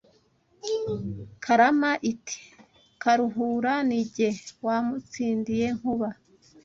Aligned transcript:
Karama 1.43 1.91
iti: 2.11 2.39
Karuhura 3.01 3.73
Ni 3.87 3.99
jye 4.13 4.29
wamutsindiye 4.65 5.67
Nkuba 5.77 6.09